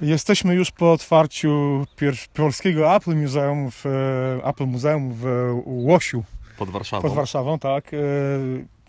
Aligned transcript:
Jesteśmy 0.00 0.54
już 0.54 0.70
po 0.70 0.92
otwarciu 0.92 1.84
polskiego 2.34 2.96
Apple 2.96 3.16
Museum 3.16 3.70
w, 3.70 3.86
e, 3.86 4.48
Apple 4.48 4.66
Muzeum 4.66 5.12
w 5.12 5.26
Łosiu 5.66 6.24
Pod 6.58 6.70
Warszawą. 6.70 7.02
pod 7.02 7.12
Warszawą, 7.12 7.58
tak. 7.58 7.90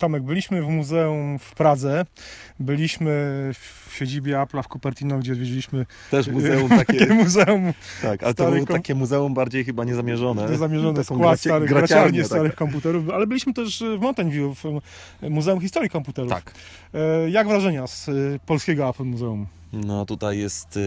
E, 0.02 0.04
Tomek, 0.04 0.22
byliśmy 0.22 0.62
w 0.62 0.68
muzeum 0.68 1.38
w 1.38 1.54
Pradze, 1.54 2.06
byliśmy 2.60 3.10
w 3.54 3.94
siedzibie 3.96 4.34
Apple'a 4.36 4.62
w 4.62 4.68
Cupertino, 4.68 5.18
gdzie 5.18 5.32
odwiedziliśmy 5.32 5.86
Też 6.10 6.28
muzeum 6.28 6.68
takie 6.78 6.98
takie, 6.98 7.14
muzeum 7.14 7.72
tak, 8.02 8.22
ale 8.22 8.34
to 8.34 8.50
było 8.50 8.66
kom- 8.66 8.76
takie 8.76 8.94
muzeum 8.94 9.34
bardziej 9.34 9.64
chyba 9.64 9.84
niezamierzone. 9.84 10.42
Taką 10.58 11.02
skład 11.04 11.20
gracie- 11.20 11.38
starych, 11.50 11.68
graciarni 11.68 12.18
taką. 12.18 12.28
starych 12.28 12.54
komputerów, 12.54 13.10
ale 13.10 13.26
byliśmy 13.26 13.54
też 13.54 13.82
w 13.98 14.00
Mountain 14.00 14.30
View, 14.30 14.58
w 14.62 14.80
Muzeum 15.30 15.60
Historii 15.60 15.90
Komputerów. 15.90 16.30
Tak. 16.30 16.52
E, 16.94 17.30
Jak 17.30 17.48
wrażenia 17.48 17.86
z 17.86 18.08
e, 18.08 18.12
polskiego 18.46 18.88
Apple 18.88 19.04
Muzeum? 19.04 19.46
No 19.72 20.06
tutaj 20.06 20.38
jest 20.38 20.78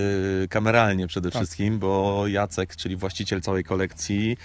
kameralnie 0.50 1.08
przede 1.08 1.32
Tak. 1.32 1.42
wszystkim, 1.42 1.80
bo 1.80 2.24
Jacek, 2.28 2.76
czyli 2.76 2.96
właściciel 2.96 3.42
całej 3.42 3.64
kolekcji, 3.64 4.38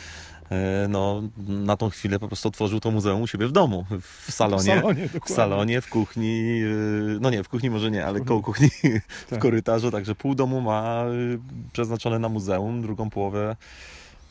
no 0.88 1.22
na 1.48 1.77
tą 1.77 1.90
chwilę 1.90 2.18
po 2.18 2.27
prostu 2.28 2.48
otworzył 2.48 2.80
to 2.80 2.90
muzeum 2.90 3.22
u 3.22 3.27
siebie 3.27 3.46
w 3.46 3.52
domu, 3.52 3.86
w 4.00 4.32
salonie. 4.32 4.62
W 4.62 4.66
salonie, 4.66 5.09
W 5.26 5.30
salonie, 5.30 5.80
w 5.80 5.88
kuchni, 5.88 6.60
y, 6.62 7.18
no 7.20 7.30
nie, 7.30 7.45
w 7.45 7.48
kuchni 7.48 7.70
może 7.70 7.90
nie, 7.90 8.06
ale 8.06 8.20
koło 8.20 8.42
kuchni, 8.42 8.68
w 9.26 9.30
Tak. 9.30 9.38
korytarzu, 9.38 9.90
także 9.90 10.14
pół 10.14 10.34
domu 10.34 10.60
ma 10.60 11.04
y, 11.34 11.38
przeznaczone 11.73 12.18
na 12.18 12.28
muzeum, 12.28 12.82
drugą 12.82 13.10
połowę 13.10 13.56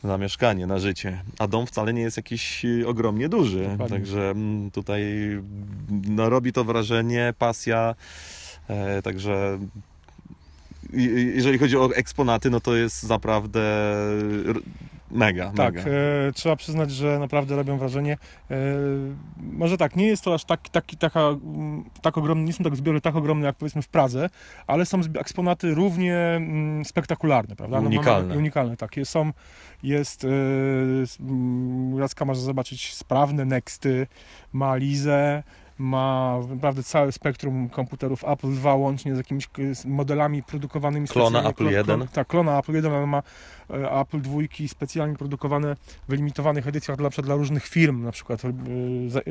na 0.04 0.18
mieszkanie, 0.18 0.66
na 0.66 0.78
życie. 0.78 1.22
A 1.38 1.48
dom 1.48 1.66
wcale 1.66 1.92
nie 1.92 2.02
jest 2.02 2.16
jakiś 2.16 2.66
ogromnie 2.86 3.28
duży, 3.28 3.62
Dokładnie. 3.62 3.88
także 3.88 4.30
mm, 4.30 4.70
tutaj 4.70 5.02
mm, 5.32 5.44
no, 6.08 6.30
robi 6.30 6.52
to 6.52 6.64
wrażenie, 6.64 7.34
pasja, 7.38 7.94
e, 8.68 9.02
także 9.02 9.58
jeżeli 11.34 11.58
chodzi 11.58 11.76
o 11.76 11.94
eksponaty, 11.94 12.50
no 12.50 12.60
to 12.60 12.76
jest 12.76 13.08
naprawdę 13.08 13.60
mega, 15.10 15.52
Tak, 15.56 15.74
mega. 15.74 15.90
e, 15.90 16.32
trzeba 16.34 16.56
przyznać, 16.56 16.90
że 16.90 17.18
naprawdę 17.18 17.56
robią 17.56 17.78
wrażenie. 17.78 18.12
E, 18.50 18.56
może 19.36 19.76
tak, 19.76 19.96
nie 19.96 20.06
jest 20.06 20.24
to 20.24 20.34
aż 20.34 20.44
tak, 20.44 20.68
taki, 20.68 20.96
taka, 20.96 21.20
mm, 21.20 21.84
tak 22.02 22.18
ogromne, 22.18 22.44
nie 22.44 22.52
są 22.52 22.64
tak 22.64 22.76
zbiory 22.76 23.00
tak 23.00 23.16
ogromne 23.16 23.46
jak 23.46 23.56
powiedzmy 23.56 23.82
w 23.82 23.88
Pradze, 23.88 24.30
ale 24.66 24.86
są 24.86 25.00
eksponaty 25.18 25.74
równie 25.74 26.16
mm, 26.16 26.84
spektakularne, 26.84 27.56
prawda? 27.56 27.76
No, 27.76 27.82
mamy- 27.82 27.96
Unikalne. 27.96 28.36
unikalne, 28.38 28.76
tak. 28.76 28.96
Jest, 28.96 29.10
są, 29.12 29.32
jest, 29.82 30.24
e, 30.24 30.28
mm, 31.20 31.98
Jacka 31.98 32.24
może 32.24 32.40
zobaczyć 32.40 32.94
sprawne 32.94 33.44
Nexty, 33.44 34.06
ma 34.52 34.76
Lizę, 34.76 35.42
ma 35.80 36.38
naprawdę 36.48 36.82
całe 36.82 37.12
spektrum 37.12 37.68
komputerów 37.68 38.24
Apple 38.24 38.46
II 38.64 38.80
łącznie 38.80 39.14
z 39.14 39.18
jakimiś 39.18 39.48
modelami 39.84 40.42
produkowanymi 40.42 41.08
Klona. 41.08 41.48
Apple 41.48 41.64
Klo- 41.64 41.70
1. 41.70 42.00
klon- 42.00 42.08
Tak, 42.08 42.28
klona 42.28 42.58
Apple 42.58 42.72
1, 42.74 42.92
ale 42.92 43.06
ma 43.06 43.22
e, 43.70 43.90
Apple 44.00 44.20
II 44.58 44.68
specjalnie 44.68 45.16
produkowane 45.16 45.76
w 46.08 46.12
limitowanych 46.12 46.66
edycjach 46.66 46.96
dla, 46.98 47.08
dla 47.10 47.34
różnych 47.34 47.66
firm, 47.66 48.02
na 48.04 48.12
przykład 48.12 48.40
za- 49.08 49.20
e, 49.20 49.22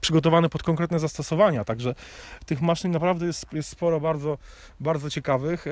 przygotowane 0.00 0.48
pod 0.48 0.62
konkretne 0.62 0.98
zastosowania, 0.98 1.64
także 1.64 1.94
tych 2.46 2.62
maszyn 2.62 2.90
naprawdę 2.90 3.26
jest, 3.26 3.52
jest 3.52 3.68
sporo 3.68 4.00
bardzo, 4.00 4.38
bardzo 4.80 5.10
ciekawych. 5.10 5.66
E, 5.66 5.70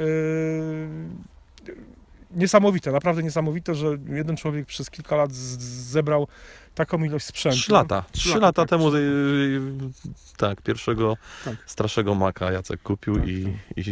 Niesamowite, 2.34 2.92
naprawdę 2.92 3.22
niesamowite, 3.22 3.74
że 3.74 3.86
jeden 4.08 4.36
człowiek 4.36 4.66
przez 4.66 4.90
kilka 4.90 5.16
lat 5.16 5.32
zebrał 5.32 6.28
taką 6.74 7.04
ilość 7.04 7.26
sprzętu. 7.26 7.58
Trzy 7.58 7.72
lata. 7.72 8.04
Trzy 8.12 8.28
lata, 8.28 8.40
lata 8.40 8.62
tak, 8.62 8.68
temu, 8.70 8.90
trzy 8.90 8.98
y, 8.98 10.36
tak, 10.36 10.62
pierwszego 10.62 11.16
Tak. 11.44 11.54
straszego 11.66 12.14
maka 12.14 12.52
Jacek 12.52 12.82
kupił 12.82 13.14
Tak, 13.16 13.28
i, 13.28 13.56
i, 13.76 13.82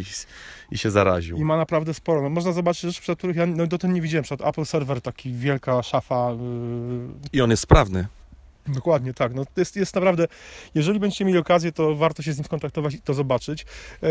i 0.71 0.79
się 0.79 0.91
zaraził. 0.91 1.37
I 1.37 1.45
ma 1.45 1.57
naprawdę 1.57 1.95
sporo. 1.95 2.23
No, 2.23 2.31
można 2.31 2.53
zobaczyć 2.53 2.83
rzeczy, 2.83 3.03
przed 3.03 3.19
których 3.19 3.37
ja 3.37 3.47
no, 3.47 3.67
dotąd 3.67 3.95
nie 3.95 4.01
widziałem. 4.01 4.25
Przed 4.25 4.41
Apple 4.41 4.65
Server, 4.65 5.01
taki 5.01 5.33
wielka 5.33 5.83
szafa. 5.83 6.31
Yy, 6.31 6.39
I 7.33 7.41
on 7.41 7.51
jest 7.51 7.63
sprawny. 7.63 8.07
Dokładnie 8.69 9.15
tak. 9.15 9.35
No, 9.35 9.45
jest, 9.57 9.77
jest 9.77 9.95
naprawdę, 9.95 10.27
jeżeli 10.75 11.01
będziecie 11.01 11.25
mieli 11.25 11.39
okazję, 11.39 11.73
to 11.73 11.97
warto 11.97 12.23
się 12.23 12.33
z 12.33 12.37
nim 12.39 12.45
skontaktować 12.45 12.95
i 12.95 13.01
to 13.01 13.15
zobaczyć. 13.15 13.63
E, 14.03 14.07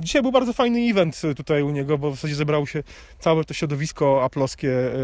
dzisiaj 0.00 0.22
był 0.22 0.32
bardzo 0.32 0.52
fajny 0.52 0.78
event 0.90 1.22
tutaj 1.36 1.62
u 1.62 1.70
niego, 1.70 1.98
bo 1.98 2.10
w 2.10 2.14
zasadzie 2.14 2.34
zebrało 2.34 2.66
się 2.66 2.82
całe 3.18 3.44
to 3.44 3.54
środowisko 3.54 4.24
aplowskie 4.24 4.72
e, 4.72 4.98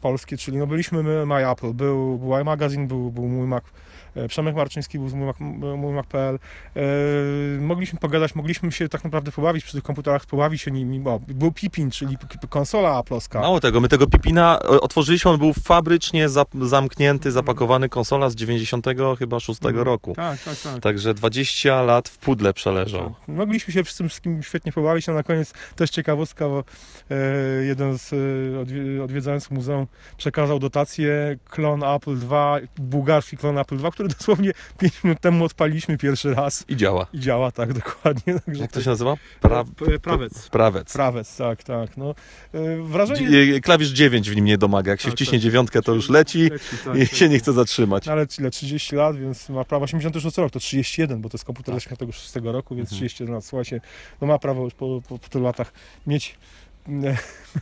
polskie, 0.00 0.36
czyli 0.36 0.56
no, 0.56 0.66
byliśmy 0.66 1.02
my, 1.02 1.26
My 1.26 1.50
Apple, 1.50 1.72
był, 1.72 2.18
był 2.18 2.38
iMagazine, 2.40 2.86
był, 2.86 3.10
był 3.12 3.28
mój 3.28 3.46
Mac. 3.46 3.64
e, 4.14 4.28
Przemek 4.28 4.56
Marczyński 4.56 4.98
był 4.98 5.08
z 5.08 5.14
mój 5.14 5.28
Mac- 5.28 5.76
mój 5.76 5.94
Mac.pl. 5.94 6.38
E, 6.76 6.80
mogliśmy 7.60 7.98
pogadać, 7.98 8.34
mogliśmy 8.34 8.72
się 8.72 8.88
tak 8.88 9.04
naprawdę 9.04 9.32
pobawić 9.32 9.64
przy 9.64 9.72
tych 9.72 9.82
komputerach, 9.82 10.26
pobawić 10.26 10.62
się 10.62 10.70
nimi. 10.70 11.02
O, 11.04 11.20
był 11.28 11.52
Pipin, 11.52 11.90
czyli 11.90 12.16
konsola 12.48 12.96
aplowska. 12.96 13.40
Mało 13.40 13.60
tego, 13.60 13.80
my 13.80 13.88
tego 13.88 14.06
Pipina 14.06 14.58
otworzyliśmy, 14.62 15.30
on 15.30 15.38
był 15.38 15.52
fabrycznie 15.52 16.28
zap- 16.28 16.66
zamknięty, 17.06 17.32
zapakowany 17.32 17.88
konsola 17.88 18.30
z 18.30 18.34
90 18.34 18.86
chyba 19.18 19.40
6 19.40 19.60
roku. 19.72 20.12
Tak, 20.16 20.42
tak, 20.42 20.56
tak. 20.60 20.80
Także 20.82 21.14
20 21.14 21.82
lat 21.82 22.08
w 22.08 22.18
pudle 22.18 22.52
przeleżał. 22.52 23.14
Tak. 23.26 23.28
Mogliśmy 23.36 23.72
się 23.74 23.84
z 23.84 23.96
tym 23.96 24.08
wszystkim 24.08 24.42
świetnie 24.42 24.72
pobawić, 24.72 25.08
a 25.08 25.12
na 25.12 25.22
koniec 25.22 25.52
też 25.76 25.90
ciekawostka, 25.90 26.48
bo 26.48 26.64
e, 27.10 27.14
jeden 27.64 27.98
z 27.98 28.12
e, 28.12 28.16
odwi- 28.64 29.02
odwiedzających 29.04 29.50
muzeum 29.50 29.86
przekazał 30.16 30.58
dotację 30.58 31.36
klon 31.50 31.84
Apple 31.84 32.16
II, 32.30 32.68
bułgarski 32.78 33.36
klon 33.36 33.58
Apple 33.58 33.76
II, 33.82 33.92
który 33.92 34.08
dosłownie 34.08 34.52
5 34.78 35.04
minut 35.04 35.20
temu 35.20 35.44
odpaliliśmy 35.44 35.98
pierwszy 35.98 36.34
raz 36.34 36.64
I 36.68 36.76
działa. 36.76 37.06
i 37.12 37.20
działa 37.20 37.50
tak 37.50 37.72
dokładnie. 37.82 38.40
Także 38.46 38.62
Jak 38.62 38.72
to 38.72 38.82
się 38.82 38.90
nazywa? 38.90 39.14
Pra... 39.40 39.64
P- 39.64 39.98
Prawec. 40.00 40.48
Prawec. 40.48 40.92
Prawec, 40.92 41.36
tak, 41.36 41.62
tak. 41.64 41.96
No, 41.96 42.14
e, 42.54 42.82
wrażenie... 42.82 43.60
Klawisz 43.60 43.88
9 43.88 44.30
w 44.30 44.36
nim 44.36 44.44
nie 44.44 44.58
domaga. 44.58 44.90
Jak 44.90 45.00
się 45.00 45.08
Tak, 45.08 45.14
wciśnie 45.14 45.38
tak. 45.38 45.42
dziewiątkę, 45.42 45.82
to 45.82 45.94
już 45.94 46.08
leci 46.08 46.42
Leci, 46.50 46.64
tak, 46.84 46.95
i 46.96 47.08
tak. 47.08 47.18
się 47.18 47.28
nie 47.28 47.38
chce 47.38 47.52
zatrzymać. 47.52 48.06
No 48.06 48.12
ale 48.12 48.26
ile? 48.38 48.50
30 48.50 48.96
lat, 48.96 49.16
więc 49.16 49.48
ma 49.48 49.64
prawo 49.64 49.84
86 49.84 50.38
rok, 50.38 50.52
to 50.52 50.60
31, 50.60 51.20
bo 51.20 51.28
to 51.28 51.34
jest 51.36 51.44
komputer 51.44 51.74
Tak. 51.74 51.82
z 51.82 51.86
86 51.86 52.34
roku, 52.44 52.74
więc 52.76 52.88
Mhm. 52.92 52.98
31 52.98 53.34
lat. 53.34 53.44
Słuchajcie, 53.44 53.80
no 54.20 54.26
ma 54.26 54.38
prawo 54.38 54.64
już 54.64 54.74
po, 54.74 55.02
po, 55.08 55.18
po 55.18 55.28
tylu 55.28 55.44
latach 55.44 55.72
mieć 56.06 56.36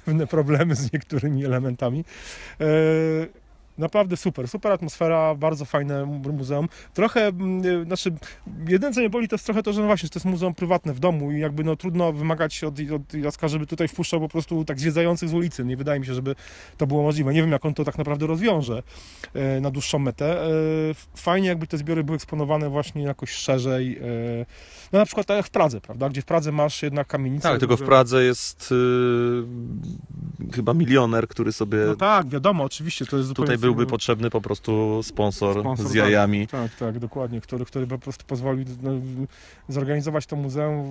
pewne 0.05 0.27
problemy 0.37 0.75
z 0.75 0.93
niektórymi 0.93 1.45
elementami. 1.45 2.05
E, 2.61 2.65
Naprawdę 3.79 4.17
super, 4.17 4.49
super 4.49 4.73
atmosfera, 4.73 5.35
bardzo 5.35 5.65
fajne 5.65 6.05
mu- 6.07 6.33
muzeum. 6.33 6.69
Trochę, 6.95 7.27
mm, 7.27 7.83
e, 7.83 7.85
znaczy, 7.85 8.13
jedyne 8.69 8.93
co 8.93 9.01
mnie 9.01 9.11
boli 9.11 9.29
to 9.29 9.35
jest 9.35 9.45
trochę 9.45 9.63
to, 9.63 9.73
że 9.73 9.81
no 9.81 9.87
właśnie, 9.87 10.07
że 10.07 10.11
to 10.11 10.19
jest 10.19 10.27
muzeum 10.27 10.55
prywatne 10.55 10.95
w 10.95 10.99
domu 11.01 11.33
i 11.33 11.41
jakby 11.41 11.65
no 11.65 11.77
trudno 11.77 12.13
wymagać 12.13 12.65
od, 12.65 12.75
od 12.95 13.15
Jacka, 13.15 13.49
żeby 13.49 13.67
tutaj 13.67 13.89
wpuszczał 13.89 14.21
po 14.21 14.29
prostu 14.29 14.65
tak 14.65 14.81
zwiedzających 14.81 15.29
z 15.29 15.35
ulicy. 15.35 15.65
Nie 15.65 15.77
wydaje 15.77 16.01
mi 16.01 16.07
się, 16.07 16.15
żeby 16.15 16.35
to 16.77 16.87
było 16.87 17.03
możliwe. 17.03 17.35
Nie 17.35 17.43
wiem, 17.43 17.53
jak 17.53 17.65
on 17.65 17.75
to 17.75 17.85
tak 17.85 17.99
naprawdę 17.99 18.27
rozwiąże 18.27 18.83
e, 19.35 19.61
na 19.61 19.71
dłuższą 19.71 19.99
metę. 19.99 20.43
E, 20.47 20.49
Fajnie, 21.17 21.49
jakby 21.49 21.67
te 21.67 21.79
zbiory 21.79 22.05
były 22.05 22.17
eksponowane 22.17 22.69
właśnie 22.71 23.03
jakoś 23.03 23.31
szerzej. 23.31 23.99
e, 23.99 24.47
No 24.93 24.99
na 24.99 25.07
przykład 25.07 25.27
tak 25.27 25.37
jak 25.37 25.47
w 25.47 25.51
Pradze, 25.51 25.81
prawda? 25.81 26.09
Gdzie 26.09 26.23
w 26.23 26.25
Pradze 26.25 26.53
masz 26.53 26.83
jednak 26.83 27.07
kamienicę. 27.07 27.49
Tak, 27.49 27.61
tylko 27.61 27.77
w 27.77 27.83
Pradze 27.83 28.25
jest 28.25 28.73
y, 28.73 30.55
chyba 30.55 30.75
milioner, 30.75 31.29
który 31.29 31.53
sobie... 31.53 31.79
No 31.87 31.97
tak, 31.97 32.29
wiadomo, 32.29 32.65
oczywiście, 32.65 33.07
to 33.07 33.17
jest 33.17 33.29
zupełnie... 33.29 33.49
Byłby 33.65 33.87
potrzebny 33.87 34.31
po 34.31 34.41
prostu 34.41 35.03
sponsor, 35.03 35.61
Sponsor, 35.61 35.87
z 35.87 35.89
tak. 35.89 35.97
jajami. 35.97 36.47
Tak, 36.47 36.75
tak, 36.75 36.99
dokładnie, 36.99 37.41
który, 37.41 37.65
który 37.65 37.87
po 37.87 37.99
prostu 37.99 38.25
pozwolił 38.27 38.65
no, 38.83 38.91
zorganizować 39.69 40.27
to 40.27 40.37
muzeum 40.37 40.85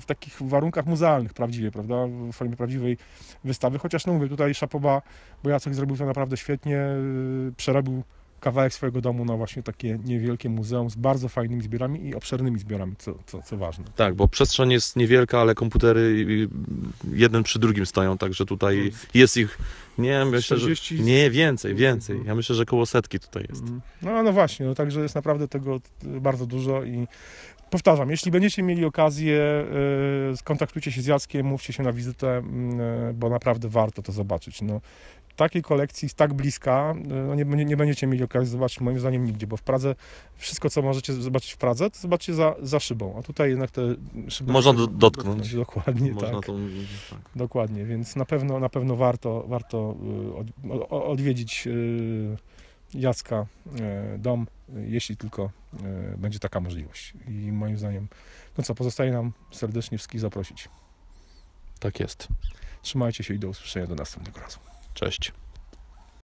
w, 0.00 0.06
takich 0.06 0.42
warunkach 0.42 0.86
muzealnych 0.86 1.34
prawdziwie, 1.34 1.70
prawda, 1.70 1.94
w 2.06 2.32
formie 2.32 2.56
prawdziwej 2.56 2.98
wystawy, 3.44 3.78
chociaż 3.78 4.06
no 4.06 4.12
mówię, 4.12 4.28
tutaj 4.28 4.54
Szapoba, 4.54 5.02
bo 5.44 5.50
Jacek 5.50 5.74
zrobił 5.74 5.96
to 5.96 6.06
naprawdę 6.06 6.36
świetnie, 6.36 6.76
yy, 6.76 7.52
przerobił 7.56 8.02
kawałek 8.42 8.74
swojego 8.74 9.00
domu 9.00 9.24
na 9.24 9.36
właśnie 9.36 9.62
takie 9.62 9.98
niewielkie 10.04 10.48
muzeum 10.48 10.90
z 10.90 10.96
bardzo 10.96 11.28
fajnymi 11.28 11.62
zbiorami 11.62 12.08
i 12.08 12.14
obszernymi 12.14 12.58
zbiorami, 12.58 12.96
co, 12.98 13.14
co, 13.26 13.42
co 13.42 13.56
ważne. 13.56 13.84
Tak, 13.96 14.14
bo 14.14 14.28
przestrzeń 14.28 14.72
jest 14.72 14.96
niewielka, 14.96 15.40
ale 15.40 15.54
komputery 15.54 16.26
jeden 17.12 17.42
przy 17.42 17.58
drugim 17.58 17.86
stoją, 17.86 18.18
także 18.18 18.46
tutaj 18.46 18.92
jest 19.14 19.36
ich, 19.36 19.58
nie 19.98 20.24
myślę, 20.24 20.56
że 20.56 20.76
40 20.76 21.02
nie, 21.02 21.30
więcej, 21.30 21.74
więcej. 21.74 22.20
Ja 22.26 22.34
myślę, 22.34 22.54
że 22.54 22.64
koło 22.64 22.86
setki 22.86 23.20
tutaj 23.20 23.46
jest. 23.48 23.62
Mhm. 23.62 23.80
No, 24.02 24.22
no 24.22 24.32
właśnie, 24.32 24.66
no, 24.66 24.74
także 24.74 25.00
jest 25.00 25.14
naprawdę 25.14 25.48
tego 25.48 25.80
bardzo 26.04 26.46
dużo 26.46 26.84
i 26.84 27.06
powtarzam, 27.72 28.10
jeśli 28.10 28.30
będziecie 28.30 28.62
mieli 28.62 28.84
okazję, 28.84 29.64
y, 30.32 30.36
skontaktujcie 30.36 30.92
się 30.92 31.02
z 31.02 31.06
Jackiem, 31.06 31.46
mówcie 31.46 31.72
się 31.72 31.82
na 31.82 31.92
wizytę, 31.92 32.36
mm, 32.36 32.80
y, 32.80 33.14
bo 33.14 33.28
naprawdę 33.28 33.68
warto 33.68 34.02
to 34.02 34.12
zobaczyć. 34.12 34.62
No, 34.62 34.80
takiej 35.36 35.62
kolekcji 35.62 36.08
z 36.08 36.14
tak 36.14 36.34
bliska, 36.34 36.94
y, 37.04 37.08
no 37.08 37.34
nie, 37.34 37.44
nie, 37.44 37.76
będziecie 37.76 38.06
mieli 38.06 38.24
okazji 38.24 38.52
zobaczyć 38.52 38.80
moim 38.80 39.00
zdaniem 39.00 39.24
nigdzie, 39.24 39.46
bo 39.46 39.56
w 39.56 39.62
Pradze 39.62 39.94
wszystko, 40.36 40.70
co 40.70 40.82
możecie 40.82 41.12
zobaczyć 41.12 41.52
w 41.52 41.56
Pradze, 41.56 41.90
to 41.90 41.98
zobaczcie 41.98 42.34
za, 42.34 42.54
za 42.62 42.80
szybą, 42.80 43.14
a 43.18 43.22
tutaj 43.22 43.50
jednak 43.50 43.70
te 43.70 43.82
szyby... 44.28 44.52
Można 44.52 44.72
do- 44.72 44.86
dotknąć. 44.86 45.54
Dokładnie, 45.54 46.12
Można 46.12 46.30
tak. 46.30 46.46
to, 46.46 46.52
tak. 47.10 47.20
Dokładnie, 47.36 47.84
więc 47.84 48.16
na 48.16 48.24
pewno, 48.24 48.60
na 48.60 48.68
pewno 48.68 48.96
warto, 48.96 49.44
warto 49.48 49.96
odwiedzić 50.90 51.68
Jacka 52.94 53.46
e, 53.80 54.18
dom, 54.18 54.46
jeśli 54.68 55.16
tylko 55.16 55.50
e, 55.84 56.16
będzie 56.18 56.38
taka 56.38 56.60
możliwość. 56.60 57.12
I 57.28 57.52
moim 57.52 57.78
zdaniem, 57.78 58.08
no 58.58 58.64
co, 58.64 58.74
pozostaje 58.74 59.12
nam 59.12 59.32
serdecznie 59.52 59.98
wszystkich 59.98 60.20
zaprosić. 60.20 60.68
Tak 61.80 62.00
jest. 62.00 62.28
Trzymajcie 62.82 63.24
się 63.24 63.34
i 63.34 63.38
do 63.38 63.48
usłyszenia 63.48 63.86
do 63.86 63.94
następnego 63.94 64.40
razu. 64.40 64.58
Cześć. 64.94 65.32